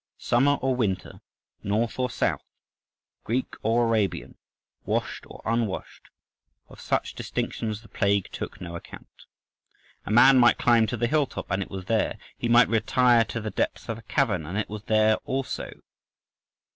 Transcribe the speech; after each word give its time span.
Summer 0.17 0.55
or 0.63 0.75
winter, 0.75 1.21
North 1.61 1.99
or 1.99 2.09
South, 2.09 2.41
Greek 3.23 3.53
or 3.61 3.85
Arabian, 3.85 4.35
washed 4.83 5.25
or 5.27 5.43
unwashed—of 5.45 6.81
such 6.81 7.13
distinctions 7.13 7.83
the 7.83 7.87
plague 7.87 8.27
took 8.31 8.59
no 8.59 8.75
account. 8.75 9.25
A 10.07 10.09
man 10.09 10.39
might 10.39 10.57
climb 10.57 10.87
to 10.87 10.97
the 10.97 11.05
hill 11.05 11.27
top, 11.27 11.51
and 11.51 11.61
it 11.61 11.69
was 11.69 11.85
there; 11.85 12.17
he 12.35 12.49
might 12.49 12.67
retire 12.67 13.23
to 13.25 13.39
the 13.39 13.51
depths 13.51 13.89
of 13.89 13.99
a 13.99 14.09
cavern, 14.09 14.43
and 14.43 14.57
it 14.57 14.69
was 14.71 14.85
there 14.85 15.17
also." 15.17 15.71